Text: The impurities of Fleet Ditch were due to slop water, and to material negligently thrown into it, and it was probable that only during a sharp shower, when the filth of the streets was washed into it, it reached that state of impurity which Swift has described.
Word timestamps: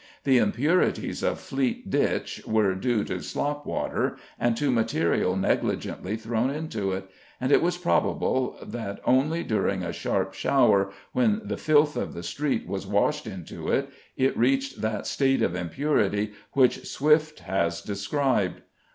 The 0.23 0.39
impurities 0.39 1.21
of 1.21 1.39
Fleet 1.39 1.87
Ditch 1.91 2.41
were 2.47 2.73
due 2.73 3.03
to 3.03 3.21
slop 3.21 3.67
water, 3.67 4.17
and 4.39 4.57
to 4.57 4.71
material 4.71 5.35
negligently 5.35 6.15
thrown 6.15 6.49
into 6.49 6.91
it, 6.91 7.07
and 7.39 7.51
it 7.51 7.61
was 7.61 7.77
probable 7.77 8.57
that 8.63 8.99
only 9.05 9.43
during 9.43 9.83
a 9.83 9.93
sharp 9.93 10.33
shower, 10.33 10.91
when 11.13 11.39
the 11.45 11.55
filth 11.55 11.95
of 11.95 12.15
the 12.15 12.23
streets 12.23 12.65
was 12.65 12.87
washed 12.87 13.27
into 13.27 13.67
it, 13.67 13.91
it 14.17 14.35
reached 14.35 14.81
that 14.81 15.05
state 15.05 15.43
of 15.43 15.53
impurity 15.53 16.31
which 16.53 16.83
Swift 16.87 17.41
has 17.41 17.79
described. 17.79 18.61